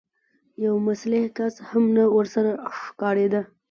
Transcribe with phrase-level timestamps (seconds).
[0.63, 3.41] يو مسلح کس هم نه ورسره ښکارېده.